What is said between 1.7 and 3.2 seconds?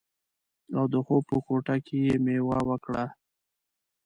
کې یې میوه وکړه